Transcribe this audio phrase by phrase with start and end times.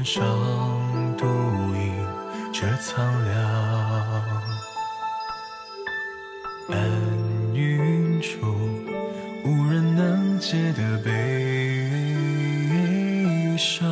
[0.00, 0.24] 天上
[1.18, 1.92] 独影
[2.54, 3.36] 却苍凉，
[6.70, 6.74] 暗
[7.52, 8.40] 云中
[9.44, 11.86] 无人能解的悲
[13.58, 13.86] 伤，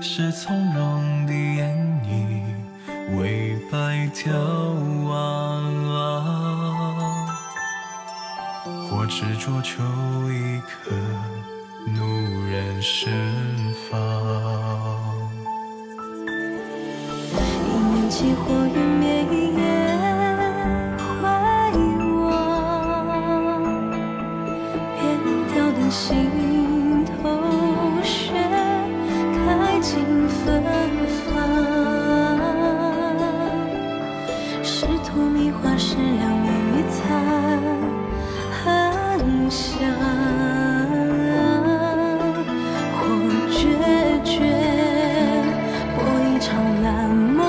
[0.00, 2.42] 是从容的演绎，
[3.20, 3.78] 为白
[4.12, 4.32] 眺
[5.04, 5.62] 望，
[8.88, 9.80] 或执着求
[10.28, 10.90] 一刻，
[11.86, 12.02] 怒
[12.50, 13.08] 然释
[13.88, 14.19] 放。
[18.46, 19.60] 我云灭一夜
[21.20, 21.24] 回
[22.26, 22.28] 望，
[24.96, 24.98] 便
[25.52, 26.00] 凋的心
[27.06, 27.12] 头
[28.02, 28.32] 雪，
[29.34, 29.38] 开
[29.80, 29.88] 尽
[30.28, 30.40] 芬
[31.26, 31.28] 芳。
[34.62, 36.98] 试图迷花，是两面一餐，
[38.50, 38.64] 很
[39.50, 39.68] 想。
[42.96, 42.98] 或
[43.50, 43.58] 决
[44.24, 44.32] 绝，
[45.96, 46.48] 或一场
[46.82, 47.39] 烂漫。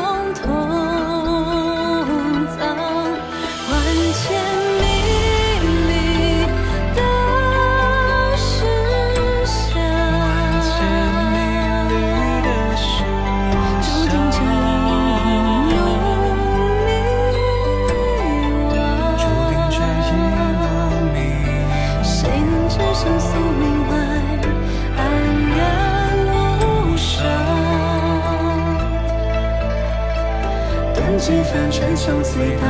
[31.17, 32.67] 几番春秋，醉倒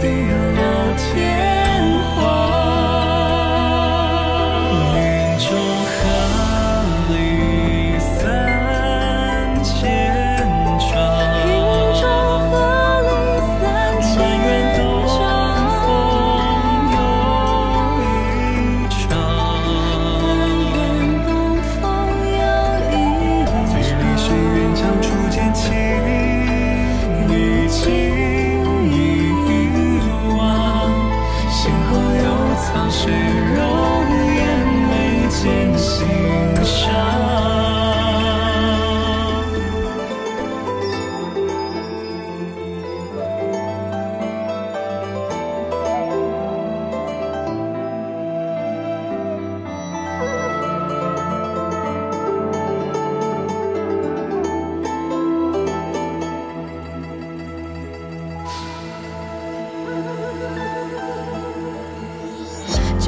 [0.00, 0.08] 地
[0.56, 0.60] 老
[0.96, 1.61] 天。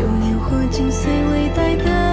[0.04, 2.03] 如烟火，尽碎未待的。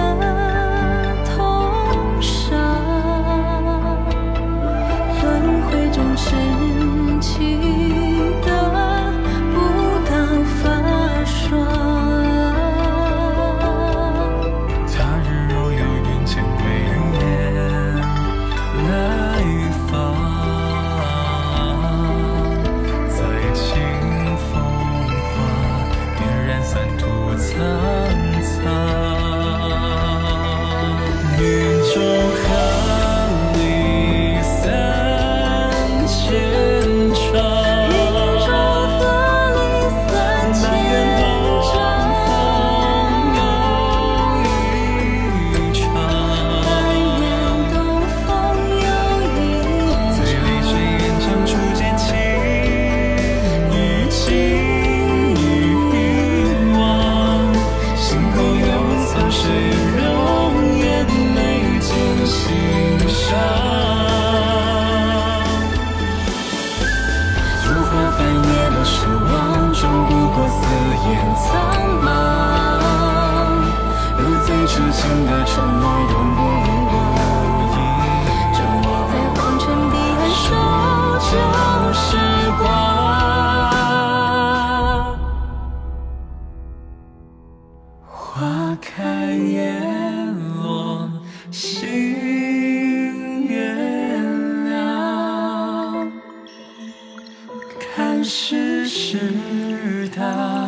[98.34, 100.66] 世事大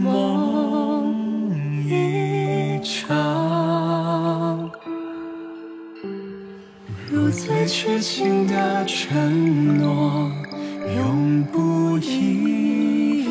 [0.00, 1.14] 梦
[1.86, 4.68] 一场
[7.08, 10.28] 如最痴情的承诺
[10.96, 13.24] 永不遗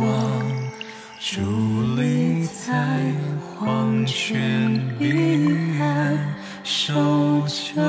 [0.00, 0.42] 忘
[1.20, 3.12] 伫立在
[3.54, 6.34] 黄泉彼岸
[6.64, 6.92] 守
[7.46, 7.85] 着